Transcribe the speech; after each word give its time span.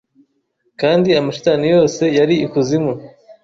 Kandi 0.81 1.09
amashitani 1.19 1.65
yose 1.75 2.03
yari 2.17 2.35
ikuzimu 2.45 2.93